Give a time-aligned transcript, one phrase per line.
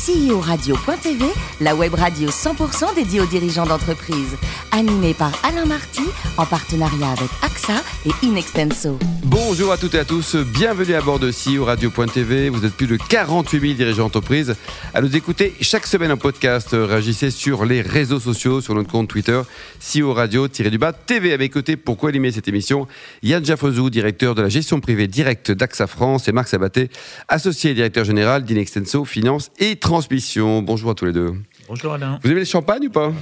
[0.00, 1.26] CEO-radio.tv,
[1.60, 4.34] la web radio 100% dédiée aux dirigeants d'entreprise.
[4.72, 6.04] Animée par Alain Marty,
[6.38, 8.98] en partenariat avec AXA et Inextenso.
[9.24, 12.48] Bonjour à toutes et à tous, bienvenue à bord de CEO Radio.tv.
[12.48, 14.54] Vous êtes plus de 48 000 dirigeants d'entreprise
[14.94, 16.68] à nous écouter chaque semaine en podcast.
[16.72, 19.42] Réagissez sur les réseaux sociaux, sur notre compte Twitter,
[19.80, 21.34] CEO Radio-du-bas TV.
[21.34, 22.86] À mes côtés, pour co-animer cette émission,
[23.22, 26.88] Yann Jaffrezou, directeur de la gestion privée directe d'AXA France, et Marc Sabaté,
[27.28, 30.62] associé directeur général d'Inextenso Finance et Transmission.
[30.62, 31.34] Bonjour à tous les deux.
[31.66, 32.20] Bonjour Alain.
[32.22, 33.12] Vous aimez le champagne ou pas?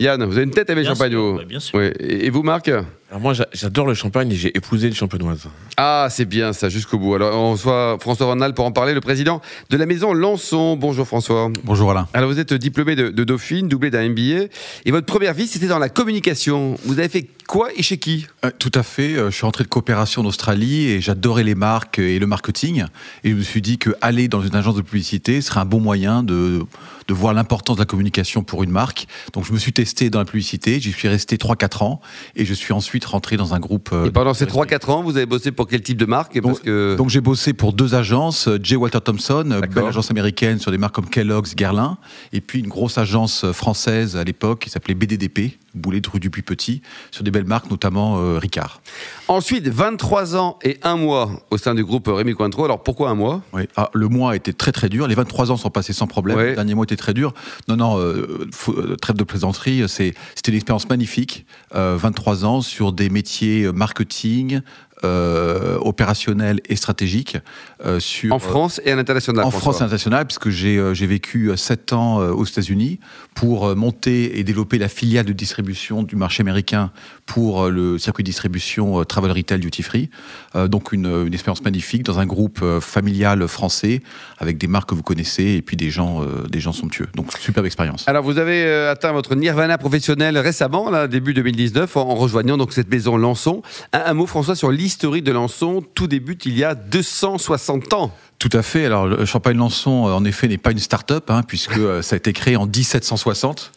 [0.00, 1.78] Yann, vous avez une tête avec le Bien champagne sûr, vous bah, bien sûr.
[1.78, 1.92] Ouais.
[2.00, 2.68] Et vous, Marc?
[3.10, 5.48] Alors moi, j'a- j'adore le champagne et j'ai épousé une champenoise.
[5.76, 7.14] Ah, c'est bien ça, jusqu'au bout.
[7.16, 10.76] Alors, on reçoit François Van Hal pour en parler, le président de la maison Lançon.
[10.76, 11.50] Bonjour François.
[11.64, 12.06] Bonjour Alain.
[12.14, 14.46] Alors, vous êtes diplômé de, de Dauphine, doublé d'un MBA.
[14.84, 16.76] Et votre première vie, c'était dans la communication.
[16.84, 18.28] Vous avez fait quoi et chez qui?
[18.44, 19.16] Euh, tout à fait.
[19.16, 22.84] euh, je suis rentré de coopération en Australie et j'adorais les marques et le marketing.
[23.24, 25.80] Et je me suis dit que aller dans une agence de publicité serait un bon
[25.80, 26.62] moyen de,
[27.08, 29.08] de voir l'importance de la communication pour une marque.
[29.32, 30.78] Donc je me suis testé dans la publicité.
[30.78, 32.00] J'y suis resté 3-4 ans
[32.36, 33.90] et je suis ensuite rentré dans un groupe.
[33.92, 36.40] euh, Et pendant ces de- 3-4 ans, vous avez bossé pour quel type de marque
[36.40, 36.94] Parce que...
[36.96, 38.76] Donc j'ai bossé pour deux agences, euh, J.
[38.76, 41.98] Walter Thompson, euh, belle agence américaine sur des marques comme Kellogg's, Guerlain,
[42.32, 46.30] et puis une grosse agence française à l'époque qui s'appelait BDDP, Boulet de rue du
[46.30, 48.80] Puy-Petit, sur des belles marques, notamment euh, Ricard.
[49.28, 52.64] Ensuite, 23 ans et un mois au sein du groupe Rémi Cointreau.
[52.64, 53.42] Alors, pourquoi un mois?
[53.52, 53.62] Oui.
[53.76, 55.06] Ah, le mois a été très très dur.
[55.06, 56.38] Les 23 ans sont passés sans problème.
[56.38, 57.32] Le dernier mois était très dur.
[57.68, 59.84] Non, non, euh, faut- euh, trêve de plaisanterie.
[59.88, 61.46] c'est- C'était une expérience magnifique.
[61.74, 64.60] Euh, 23 ans sur des métiers euh, marketing,
[65.04, 67.38] euh, opérationnel et stratégique.
[67.84, 69.50] euh, sur, En France et à l'international en.
[69.50, 72.98] France et international, puisque j'ai euh, j'ai vécu 7 ans euh, aux États-Unis
[73.34, 76.90] pour euh, monter et développer la filiale de distribution du marché américain
[77.26, 80.10] pour euh, le circuit de distribution euh, Travel Retail Duty Free.
[80.56, 84.02] Euh, donc une, une expérience magnifique dans un groupe euh, familial français
[84.38, 87.08] avec des marques que vous connaissez et puis des gens, euh, des gens somptueux.
[87.14, 88.06] Donc superbe expérience.
[88.06, 92.56] Alors, vous avez euh, atteint votre nirvana professionnel récemment, là, début 2019, en, en rejoignant
[92.56, 93.62] donc cette maison Lançon.
[93.92, 95.84] Un, un mot, François, sur l'historique de Lançon.
[95.94, 98.12] Tout débute il y a 260 ans.
[98.40, 98.86] Tout à fait.
[98.86, 102.14] Alors, le Champagne Lançon, euh, en effet, n'est pas une start-up, hein, puisque euh, ça
[102.14, 103.70] a été créé en 1760.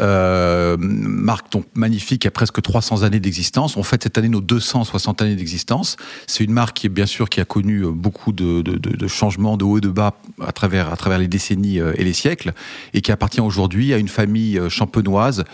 [0.00, 3.76] Euh, marque magnifique, a presque 300 années d'existence.
[3.76, 5.94] On fête cette année nos 260 années d'existence.
[6.26, 9.78] C'est une marque qui bien sûr qui a connu euh, beaucoup de, changements de haut
[9.78, 12.54] et de bas à travers, à travers les décennies et les siècles,
[12.92, 15.44] et qui appartient aujourd'hui à une famille champenoise.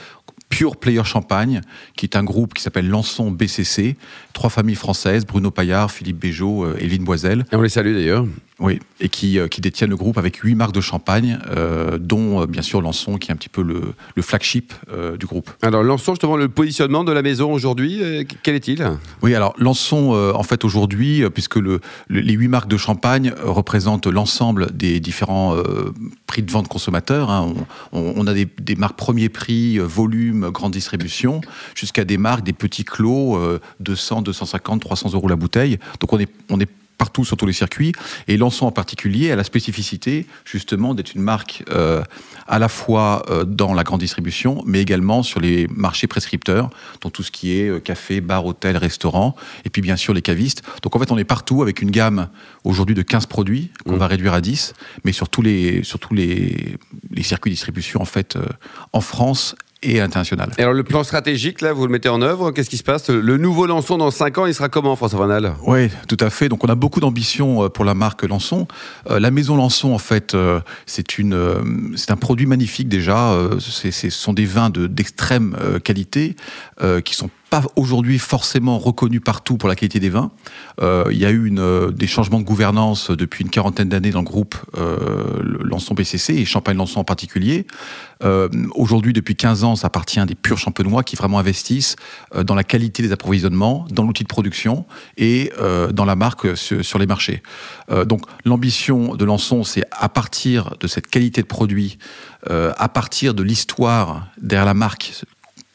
[0.48, 1.60] Pure Player Champagne,
[1.96, 3.96] qui est un groupe qui s'appelle Lançon BCC,
[4.32, 8.26] trois familles françaises, Bruno Paillard, Philippe Béjot, euh, Évelyne Boiselle, Et on les salue d'ailleurs.
[8.59, 12.41] Oui, et qui, euh, qui détiennent le groupe avec huit marques de champagne, euh, dont
[12.43, 13.83] euh, bien sûr Lançon, qui est un petit peu le,
[14.15, 15.50] le flagship euh, du groupe.
[15.62, 18.83] Alors, Lançon, justement, le positionnement de la maison aujourd'hui, euh, quel est-il?
[19.22, 24.06] Oui, alors Lançon, en fait, aujourd'hui, puisque le, le- les huit marques de champagne représentent
[24.06, 25.55] l'ensemble des différents
[26.27, 27.31] prix de vente consommateurs.
[27.31, 27.53] hein.
[27.93, 31.41] On, on- on a des, des marques premier prix, volume, grande distribution,
[31.75, 35.78] jusqu'à des marques, des petits clos, euh, 200, 250, 300 euros la bouteille.
[36.00, 37.92] Donc on est, on est partout sur tous les circuits.
[38.28, 42.02] Et Lançon en particulier a la spécificité justement d'être une marque euh,
[42.46, 46.70] à la fois euh, dans la grande distribution, mais également sur les marchés prescripteurs,
[47.00, 49.34] dans tout ce qui est euh, café, bar, hôtel, restaurant,
[49.64, 50.62] et puis bien sûr les cavistes.
[50.82, 52.28] Donc en fait on est partout avec une gamme
[52.64, 53.98] aujourd'hui de 15 produits qu'on Mmh.
[53.98, 54.74] va réduire à 10,
[55.04, 56.76] mais sur tous les, sur tous les,
[57.10, 58.38] les circuits de distribution en fait
[58.92, 59.54] en France
[59.86, 60.50] et international.
[60.58, 63.08] Et alors, le plan stratégique, là, vous le mettez en œuvre Qu'est-ce qui se passe?
[63.10, 66.30] Le nouveau Lançon, dans 5 ans, il sera comment, François Van Hal Oui, tout à
[66.30, 66.48] fait.
[66.48, 68.66] Donc on a beaucoup d'ambition euh, pour la marque Lançon.
[69.10, 71.56] Euh, la maison Lançon, en fait, euh, c'est une, euh,
[71.96, 73.36] c'est un produit magnifique déjà.
[73.60, 76.36] C'est- Ce sont des vins de- d'extrême qualité
[77.04, 80.30] qui sont pas aujourd'hui forcément reconnus partout pour la qualité des vins.
[80.80, 84.20] Euh, il y a eu euh, des changements de gouvernance depuis une quarantaine d'années dans
[84.20, 87.66] le groupe euh, Lançon BCC et Champagne Lançon en particulier.
[88.24, 91.96] Euh, Aujourd'hui, depuis 15 ans, ça appartient à des purs champenois qui vraiment investissent
[92.44, 94.86] dans la qualité des approvisionnements, dans l'outil de production
[95.16, 95.52] et
[95.92, 97.42] dans la marque sur, sur les marchés.
[98.06, 101.99] Donc l'ambition de Lançon, c'est à partir de cette qualité de produit,
[102.49, 105.12] à partir de l'histoire derrière la marque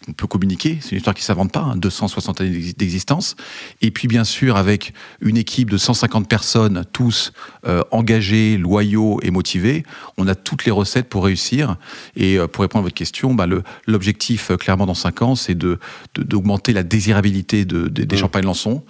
[0.08, 3.36] on peut communiquer, c'est une histoire qui ne s'invente pas, hein, 260 années d'ex- d'existence.
[3.82, 7.34] Et puis bien sûr avec une équipe de 150 personnes, tous
[7.68, 9.84] euh, engagés, loyaux et motivés,
[10.18, 11.76] on a toutes les recettes pour réussir.
[12.16, 13.46] Et euh, pour répondre à votre question, bah,
[13.86, 15.78] l'objectif euh, clairement dans 5 ans, c'est de-
[16.16, 18.20] de- d'augmenter la désirabilité de- de- des Mmh.
[18.20, 18.84] champagnes Lançon,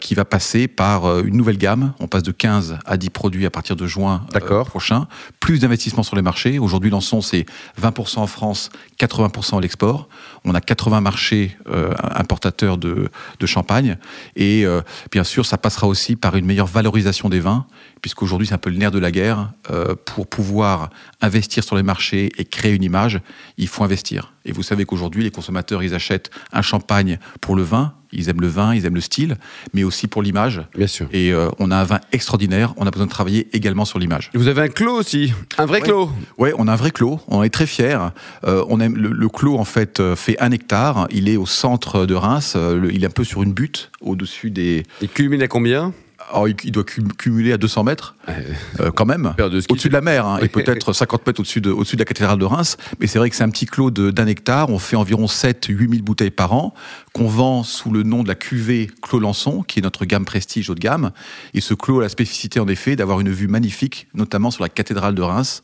[0.00, 1.94] qui va passer par une nouvelle gamme.
[1.98, 4.26] On passe de 15 à 10 produits à partir de juin
[4.66, 5.06] prochain,
[5.40, 6.58] plus d'investissements sur les marchés.
[6.58, 7.46] Aujourd'hui, Lançon, c'est
[7.80, 8.68] 20% en France,
[8.98, 10.08] 80% à l'export.
[10.44, 13.08] On a 80 marchés euh, importateurs de,
[13.38, 13.96] de, champagne.
[14.34, 14.80] Et euh,
[15.10, 17.66] bien sûr, ça passera aussi par une meilleure valorisation des vins,
[18.00, 19.52] puisqu'aujourd'hui, c'est un peu le nerf de la guerre.
[19.70, 20.90] Euh, pour pouvoir
[21.20, 23.20] investir sur les marchés et créer une image,
[23.56, 24.31] il faut investir.
[24.44, 28.40] Et vous savez qu'aujourd'hui, les consommateurs, ils achètent un champagne pour le vin, ils aiment
[28.40, 29.36] le vin, ils aiment le style,
[29.72, 30.62] mais aussi pour l'image.
[30.76, 31.08] Bien sûr.
[31.12, 32.74] Et euh, on a un vin extraordinaire.
[32.76, 34.30] On a besoin de travailler également sur l'image.
[34.34, 36.10] Vous avez un clos aussi, un vrai clos.
[36.38, 37.20] Oui, on a un vrai clos.
[37.28, 37.98] On est très fiers.
[38.44, 41.06] Euh, on aime le, clos en fait euh, fait un hectare.
[41.10, 42.56] Il est au centre de Reims.
[42.90, 44.84] il est un peu sur une butte au-dessus des.
[45.00, 45.92] Il culmine à combien?
[46.32, 49.34] Alors, il doit cumuler à 200 mètres, euh, quand même,
[49.68, 52.38] au-dessus de la mer, hein, et peut-être 50 mètres au-dessus de, au de la cathédrale
[52.38, 52.78] de Reims.
[53.00, 54.70] Mais c'est vrai que c'est un petit clos d'un hectare.
[54.70, 56.74] On fait environ 7-8 000 bouteilles par an,
[57.12, 60.70] qu'on vend sous le nom de la cuvée Clos Lançon, qui est notre gamme prestige
[60.70, 61.10] haut de gamme.
[61.52, 64.70] Et ce clos a la spécificité, en effet, d'avoir une vue magnifique, notamment sur la
[64.70, 65.62] cathédrale de Reims.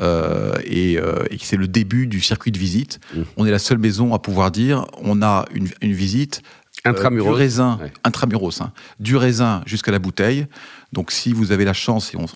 [0.00, 3.00] Euh, et, euh, et c'est le début du circuit de visite.
[3.14, 3.20] Mmh.
[3.36, 6.42] On est la seule maison à pouvoir dire on a une, une visite
[6.84, 7.32] Intramuros.
[7.32, 10.46] du raisin, intramuros, hein, du raisin jusqu'à la bouteille.
[10.92, 12.26] Donc si vous avez la chance, et on,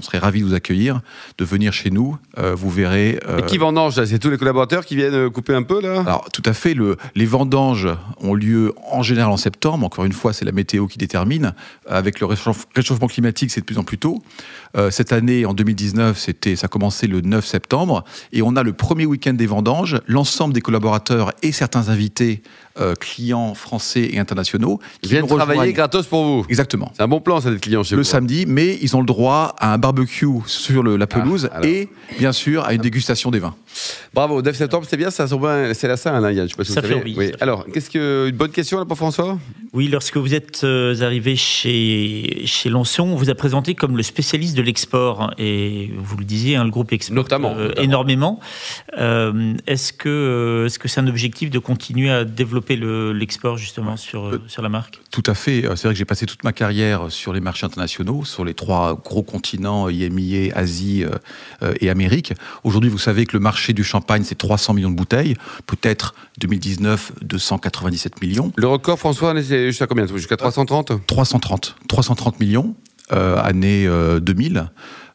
[0.00, 1.00] serait ravis de vous accueillir,
[1.38, 3.18] de venir chez nous, euh, vous verrez...
[3.28, 6.00] Euh, et qui vendange C'est tous les collaborateurs qui viennent euh, couper un peu là?
[6.00, 7.88] Alors tout à fait, le, les vendanges
[8.20, 11.54] ont lieu en général en septembre, encore une fois c'est la météo qui détermine,
[11.88, 14.22] avec le réchauffement climatique c'est de plus en plus tôt.
[14.90, 18.72] cette année, en 2019, c'était, ça a commencé le 9 septembre, et on a le
[18.72, 22.42] premier week-end des vendanges, l'ensemble des collaborateurs et certains invités
[22.98, 26.46] clients français et internationaux viennent travailler gratos pour vous.
[26.48, 26.90] Exactement.
[26.96, 29.54] C'est un bon plan ça d'être client chez vous samedi, mais ils ont le droit
[29.58, 33.54] à un barbecue sur la pelouse ah, et bien sûr à une dégustation des vins.
[34.12, 36.80] Bravo, 9 septembre, c'est bien, ça c'est la là, Yann, je sais pas si ça
[36.80, 37.14] vous savez.
[37.16, 37.32] Oui.
[37.40, 39.38] Alors, qu'est-ce que une bonne question là pour François
[39.74, 44.04] Oui, lorsque vous êtes euh, arrivé chez chez Lançon, on vous a présenté comme le
[44.04, 48.38] spécialiste de l'export et vous le disiez, hein, le groupe exporte notamment, euh, énormément.
[48.98, 54.38] Euh, est-ce que est-ce que c'est un objectif de continuer à développer l'export justement sur
[54.46, 55.00] sur la marque?
[55.10, 55.62] Tout à fait.
[55.62, 58.94] C'est vrai que j'ai passé toute ma carrière sur les marchés internationaux, sur les trois
[58.94, 61.04] gros continents IMIA, Asie
[61.80, 62.32] et Amérique.
[62.62, 65.34] Aujourd'hui, vous savez que le marché du champagne, c'est 300 millions de bouteilles.
[65.66, 68.52] Peut-être 2019, 297 millions.
[68.56, 71.76] Le record, François, c'est jusqu'à combien Jusqu'à 330 330.
[71.88, 72.74] 330 millions,
[73.12, 73.88] euh, année
[74.20, 74.58] 2000.
[74.58, 74.62] Euh,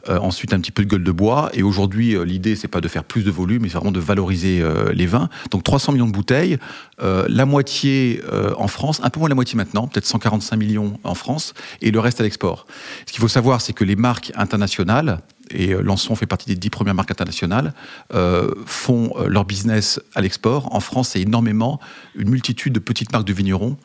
[0.07, 1.49] euh, ensuite, un petit peu de gueule de bois.
[1.53, 4.63] Et aujourd'hui, l'idée, c'est pas de faire plus de volume, mais c'est vraiment de valoriser
[4.93, 5.29] les vins.
[5.51, 6.57] Donc 300 millions de bouteilles,
[6.99, 8.21] la moitié
[8.57, 11.91] en France, un peu moins de la moitié maintenant, peut-être 145 millions en France, et
[11.91, 12.65] le reste à l'export.
[13.05, 15.19] Ce qu'il faut savoir, c'est que les marques internationales,
[15.51, 17.73] et euh, Lançon fait partie des dix premières marques internationales,
[18.13, 20.73] euh, font euh, leur business à l'export.
[20.73, 21.79] En France, c'est énormément
[22.15, 23.77] une multitude de petites marques de vignerons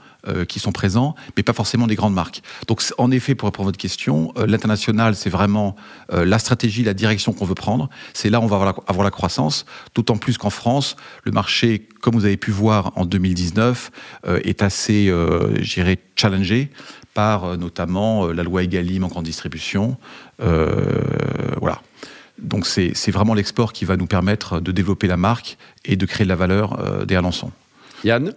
[0.49, 2.43] qui sont présents, mais pas forcément des grandes marques.
[2.67, 5.77] Donc, en effet, pour répondre à votre question, l'international, c'est vraiment
[6.11, 7.91] la stratégie, la direction qu'on veut prendre.
[8.15, 8.57] C'est là où on va
[8.87, 13.05] avoir la, croissance, d'autant plus qu'en France, le marché, comme vous avez pu voir en
[13.05, 13.91] 2019,
[14.45, 15.13] est assez,
[15.61, 16.71] j'irais, challengé
[17.15, 19.97] par euh, notamment euh, la loi Egalim en grande distribution.
[20.43, 21.01] Euh,
[21.61, 21.81] voilà.
[22.39, 26.25] Donc c'est vraiment l'export qui va nous permettre de développer la marque et de créer
[26.25, 27.53] de la valeur des Alençon.
[28.03, 28.35] Yann?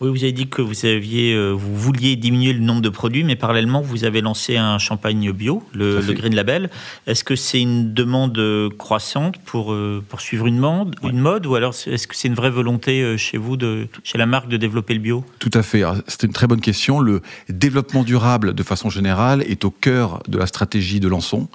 [0.00, 3.22] Oui, vous avez dit que vous aviez, euh, vous vouliez diminuer le nombre de produits,
[3.22, 6.70] mais parallèlement, vous avez lancé un champagne bio, le, Green Label.
[7.06, 8.40] Est-ce que c'est une demande
[8.78, 12.34] croissante pour, euh, pour suivre une mode, une mode, ou alors est-ce que c'est une
[12.34, 15.22] vraie volonté euh, chez vous, de, chez la marque, de développer le bio?
[15.38, 15.82] Tout à fait.
[16.06, 17.00] C'est une très bonne question.
[17.00, 17.20] Le
[17.50, 21.46] développement durable, de façon générale, est au cœur de la stratégie de Lançon.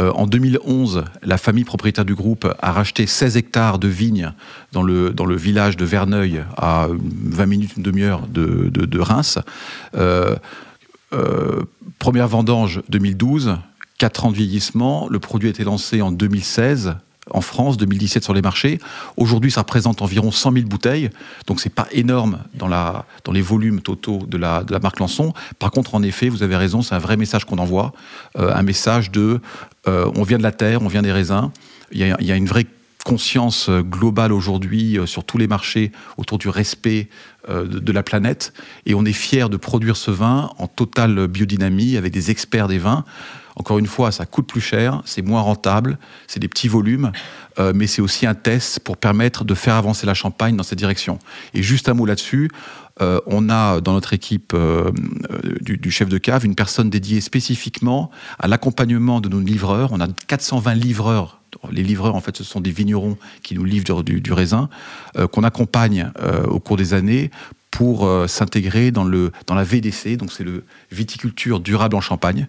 [0.00, 4.32] Euh, en 2011, la famille propriétaire du groupe a racheté 16 hectares de vignes
[4.72, 9.38] dans le, dans le village de Verneuil, à 20 minutes, une demi-heure de, de, Reims.
[9.94, 10.36] Euh,
[11.12, 11.62] euh,
[11.98, 13.56] première vendange 2012,
[13.98, 15.08] 4 ans de vieillissement.
[15.10, 16.96] Le produit a été lancé en 2016
[17.30, 18.78] en France, 2017 sur les marchés.
[19.16, 21.10] Aujourd'hui, ça représente environ 100 000 bouteilles,
[21.46, 22.68] donc c'est pas énorme dans,
[23.32, 25.32] les volumes totaux de la, marque Lançon.
[25.58, 27.92] Par contre, en effet, vous avez raison, c'est un vrai message qu'on envoie,
[28.38, 29.40] euh, un message de
[29.86, 31.50] euh, on vient de la terre, on vient des raisins.
[31.92, 32.66] Il y a, il y a une vraie
[33.04, 37.08] conscience euh, globale aujourd'hui sur tous les marchés autour du respect
[37.48, 38.52] de, de, la planète,
[38.84, 42.76] et on est fier de produire ce vin en totale biodynamie avec des experts des
[42.76, 43.04] vins.
[43.58, 45.98] Encore une fois, ça coûte plus cher, c'est moins rentable,
[46.28, 47.10] c'est des petits volumes,
[47.58, 50.78] euh, mais c'est aussi un test pour permettre de faire avancer la Champagne dans cette
[50.78, 51.18] direction.
[51.54, 52.50] Et juste un mot là-dessus,
[53.00, 54.92] euh, on a dans notre équipe euh,
[55.60, 59.90] du, chef de cave une personne dédiée spécifiquement à l'accompagnement de nos livreurs.
[59.92, 61.40] On a 420 livreurs.
[61.72, 64.68] Les livreurs, en fait, ce sont des vignerons qui nous livrent du, raisin,
[65.32, 66.12] qu'on accompagne
[66.46, 67.30] au cours des années
[67.70, 72.48] pour s'intégrer dans, dans la VDC, donc c'est le viticulture durable en Champagne.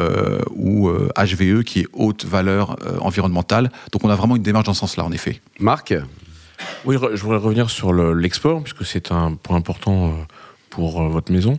[0.00, 3.70] Euh, ou euh, HVE qui est haute valeur euh, environnementale.
[3.92, 5.40] Donc on a vraiment une démarche dans ce sens-là, en effet.
[5.60, 5.94] Marc
[6.84, 10.10] Oui, je voudrais revenir sur le- l'export, puisque c'est un point important euh,
[10.70, 11.58] pour euh, votre maison.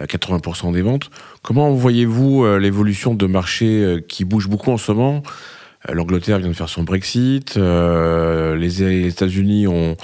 [0.00, 1.10] Euh, 80% des ventes.
[1.42, 5.22] Comment voyez-vous euh, l'évolution de marchés euh, qui bougent beaucoup en ce moment?
[5.88, 9.96] Euh, L'Angleterre vient de faire son Brexit, euh, les les États-Unis ont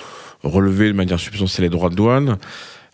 [0.43, 2.37] relevé de manière substantielle les droits de douane.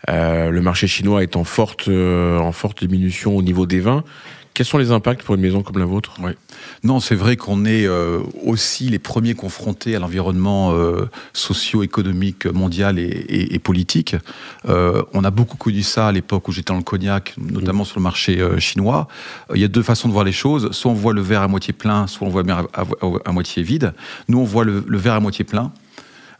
[0.09, 4.03] Euh, le marché chinois est en forte, euh, en forte diminution au niveau des vins.
[4.55, 6.13] Quels sont les impacts pour une maison comme la vôtre?
[6.85, 12.97] Non, c'est vrai qu'on est euh, aussi les premiers confrontés à l'environnement euh, socio-économique mondial
[12.97, 14.15] et, et- et politique.
[14.69, 17.99] Euh, on a beaucoup connu ça à l'époque où j'étais dans le cognac, notamment sur
[17.99, 19.09] le marché chinois.
[19.53, 20.71] Il y a deux façons de voir les choses.
[20.71, 22.85] Soit on voit le verre à moitié plein, soit on voit le verre à, à-
[23.25, 23.93] à moitié vide.
[24.29, 25.73] Nous, on voit le, le verre à moitié plein,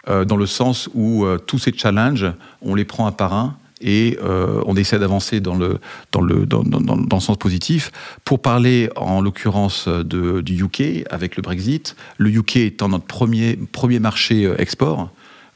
[0.08, 2.32] dans le sens où tous ces challenges,
[2.62, 5.80] on les prend un par un et euh, on essaie d'avancer dans le,
[6.12, 7.92] dans, le, dans, dans- dans- dans le sens positif.
[8.24, 14.00] Pour parler en l'occurrence du UK avec le Brexit, le UK étant notre premier, premier
[14.00, 15.10] marché euh, export,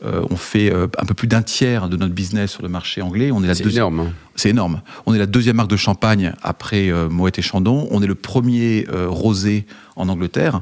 [0.06, 3.02] euh, on fait euh, un peu plus d'un tiers de notre business sur le marché
[3.02, 3.32] anglais.
[3.32, 4.00] On est la C'est deuxième- énorme.
[4.00, 4.14] hein.
[4.36, 4.82] c'est énorme.
[5.06, 7.88] On est la deuxième marque de champagne après euh, Moët et Chandon.
[7.92, 9.66] On est le premier euh, rosé
[9.98, 10.62] en Angleterre.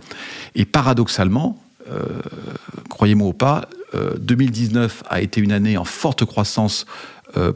[0.55, 1.59] Et paradoxalement,
[1.91, 2.01] euh,
[2.89, 6.85] croyez-moi ou pas, euh, 2019 a été une année en forte croissance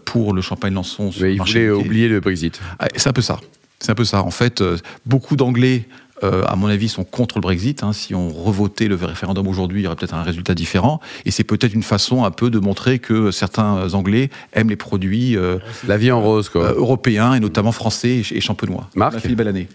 [0.06, 1.12] pour le champagne Lançon.
[1.12, 2.60] sur Mais le il voulait oublier le Brexit.
[2.80, 3.40] Ah, C'est un peu ça.
[3.80, 4.22] C'est un peu ça.
[4.24, 5.88] En fait, euh, beaucoup d'Anglais,
[6.24, 7.82] euh, à mon avis, sont contre le Brexit.
[7.82, 7.94] hein.
[7.94, 11.00] Si on revotait le référendum aujourd'hui, il y aurait peut-être un résultat différent.
[11.26, 15.36] Et c'est peut-être une façon un peu de montrer que certains Anglais aiment les produits
[15.36, 16.64] euh, La vie en rose, quoi.
[16.66, 18.88] euh, européens et notamment français et, ch- et champenois.
[18.94, 19.68] Marc On a fait une belle année.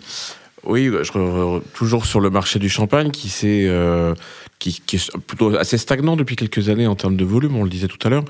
[0.67, 3.13] Oui, re- toujours sur le marché du champagne
[3.45, 4.15] euh,
[4.59, 7.87] qui, est plutôt assez stagnant depuis quelques années en termes de volume, on le disait
[7.87, 8.25] tout à l'heure.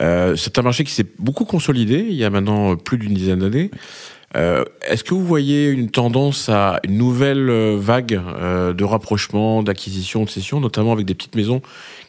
[0.00, 3.40] Euh, c'est un marché qui s'est beaucoup consolidé il y a maintenant plus d'une dizaine
[3.40, 3.70] d'années.
[4.34, 9.62] Euh, Est-ce que vous voyez une tendance à une nouvelle euh, vague euh, de rapprochement,
[9.62, 11.60] d'acquisition, de cession, notamment avec des petites maisons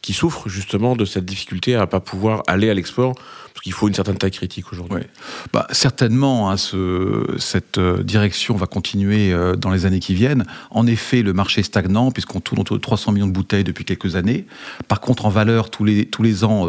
[0.02, 3.88] qui souffrent justement de cette difficulté à pas pouvoir aller à l'export parce qu'il faut
[3.88, 5.04] une certaine taille critique aujourd'hui?
[5.54, 10.46] Bah, certainement, hein, ce- cette direction va continuer dans les années qui viennent.
[10.72, 13.86] En effet, le marché est stagnant, puisqu'on tourne autour de 300 millions de bouteilles depuis
[13.86, 14.46] quelques années.
[14.88, 16.68] Par contre, en valeur, tous les, tous les ans,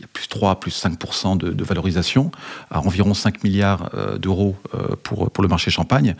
[0.00, 2.30] il y a plus 3, plus 5% de, valorisation,
[2.70, 6.16] à environ 5 milliards euh, d'euros euh, pour, pour le marché champagne.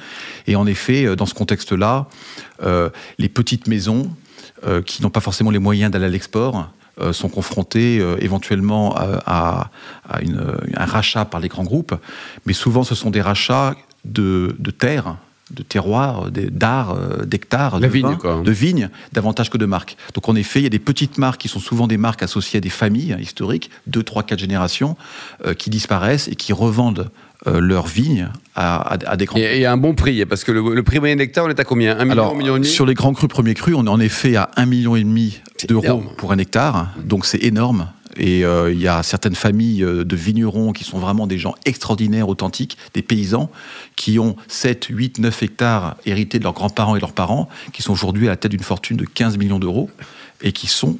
[0.46, 2.06] Et en effet, euh, dans ce contexte-là,
[3.18, 4.10] les petites maisons
[4.84, 6.68] qui n'ont pas forcément les moyens d'aller à l'export
[7.12, 9.70] sont confrontés euh, éventuellement à,
[10.06, 11.94] un rachat par les grands groupes,
[12.44, 15.16] mais souvent ce sont des rachats de terres,
[15.50, 18.40] de terroirs, des- d'art, euh, d'hectares, de vigne, quoi.
[18.44, 19.96] de vignes, davantage que de marques.
[20.14, 22.58] Donc en effet, il y a des petites marques qui sont souvent des marques associées
[22.58, 24.96] à des familles hein, historiques, 2, 3, 4 générations,
[25.46, 27.10] euh, qui disparaissent et qui revendent
[27.46, 30.44] euh, leurs vignes à, à- à des grands Et y a un bon prix, parce
[30.44, 31.92] que le, le prix moyen d'hectare, on est à combien?
[31.98, 32.68] Un million, alors, un million et demi?
[32.70, 35.40] sur les grands crus, premiers crus, on est en effet à 1,5 million et demi
[35.66, 36.88] d'euros pour un hectare.
[37.02, 37.88] Donc c'est énorme.
[38.16, 41.54] Et euh, il y a certaines familles euh, de vignerons qui sont vraiment des gens
[41.64, 43.50] extraordinaires, authentiques, des paysans,
[43.96, 47.92] qui ont 7, 8, 9 hectares hérités de leurs grands-parents et leurs parents, qui sont
[47.92, 49.90] aujourd'hui à la tête d'une fortune de 15 millions d'euros,
[50.42, 50.98] et qui sont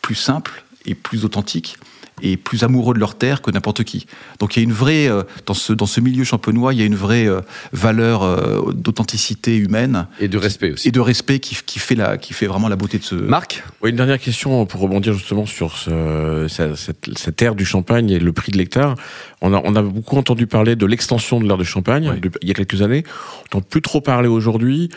[0.00, 1.76] plus simples et plus authentiques
[2.22, 4.06] et plus amoureux de leur terre que n'importe qui.
[4.38, 6.82] Donc il y a une vraie, euh, dans, ce, dans ce milieu champenois, il y
[6.82, 7.40] a une vraie euh,
[7.72, 10.88] valeur euh, d'authenticité humaine Et de respect aussi.
[10.88, 13.14] et de respect qui, qui, fait la, qui fait vraiment la beauté de ce...
[13.14, 13.62] Marc?
[13.82, 18.10] Oui, une dernière question pour rebondir justement sur ce, ce- cette, cette ère du champagne
[18.10, 18.94] et le prix de l'hectare.
[19.42, 22.30] On a, on a beaucoup entendu parler de l'extension de l'ère du champagne Oui.
[22.42, 23.04] il y a quelques années.
[23.52, 24.88] On n'entend plus trop parler aujourd'hui.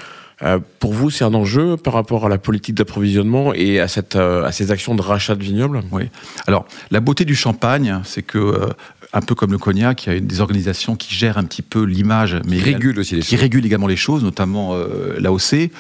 [0.41, 4.15] Euh, pour vous, c'est un enjeu par rapport à la politique d'approvisionnement et à, cette,
[4.15, 5.81] euh, à ces actions de rachat de vignobles?
[5.91, 6.03] Oui.
[6.47, 8.67] Alors, la beauté du champagne, c'est que, euh,
[9.11, 11.83] un peu comme le cognac, il y a des organisations qui gèrent un petit peu
[11.83, 13.39] l'image, mais Qui régule aussi les qui choses.
[13.39, 15.71] régulent également les choses, notamment euh, l'AOC.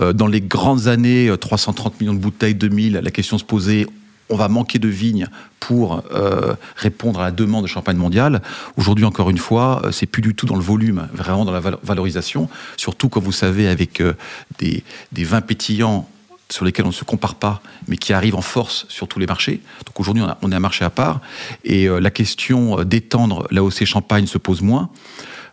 [0.00, 3.86] Euh, dans les grandes années, euh, 330 millions de bouteilles, 2000, la question se posait
[4.28, 5.28] on va manquer de vignes
[5.60, 8.42] pour euh, répondre à la demande de champagne mondiale.
[8.76, 11.60] Aujourd'hui, encore une fois, euh, c'est plus du tout dans le volume, vraiment dans la
[11.60, 12.48] valo- valorisation.
[12.76, 14.14] Surtout, comme vous savez, avec euh,
[14.58, 14.84] des,
[15.24, 16.08] vins pétillants
[16.48, 19.26] sur lesquels on ne se compare pas, mais qui arrivent en force sur tous les
[19.26, 19.60] marchés.
[19.84, 21.20] Donc aujourd'hui, on, est un marché à part.
[21.64, 24.88] Et la question d'étendre l'AOC Champagne se pose moins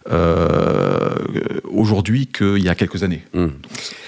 [0.09, 1.09] euh,
[1.69, 3.23] aujourd'hui qu'il y a quelques années.
[3.33, 3.51] Hum.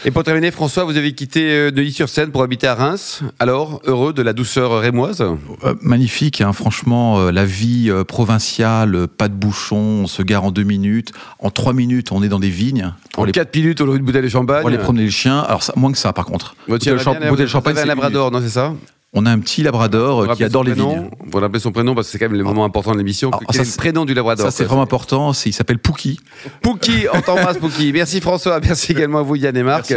[0.05, 3.21] Et pour terminer, François, vous avez quitté euh, Neuilly-sur-Seine pour habiter à Reims.
[3.39, 5.21] Alors, heureux de la douceur rémoise?
[5.21, 10.63] Euh, magnifique, hein, franchement, la vie provinciale, pas de bouchon, on se gare en deux
[10.63, 11.11] minutes.
[11.39, 12.93] En trois minutes, on est dans des vignes.
[13.13, 14.59] Pour En 4 minutes au lieu de bouteille de champagne.
[14.61, 15.39] pour aller promener les chiens.
[15.39, 16.55] Alors, ça, moins que ça, par contre.
[16.67, 18.73] Votre Bouteille de chien champ- bouteille de champagne, un c'est une labrador, non, c'est ça?
[19.17, 21.09] On a un petit labrador euh, qui adore les vignes.
[21.25, 23.31] Vous rappelez son prénom parce que c'est quand même le moment important de l'émission.
[23.31, 25.31] Quel est le prénom du labrador Ça, c'est vraiment important.
[25.45, 26.19] Il s'appelle Pookie.
[26.61, 27.93] Pookie, on t'embrasse Pookie.
[27.93, 29.93] Merci François, merci également à vous Yann et Marc.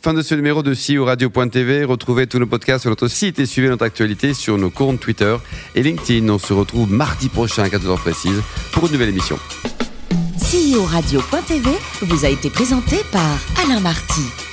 [0.00, 1.84] Fin de ce numéro de CEO Radio.tv.
[1.84, 5.36] Retrouvez tous nos podcasts sur notre site et suivez notre actualité sur nos comptes Twitter
[5.74, 6.26] et LinkedIn.
[6.30, 8.40] On se retrouve mardi prochain à 14h précise
[8.72, 9.38] pour une nouvelle émission.
[10.38, 11.70] CEO Radio.tv
[12.02, 14.51] vous a été présenté par Alain Marty.